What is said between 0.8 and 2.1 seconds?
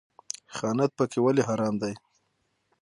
پکې ولې حرام دی؟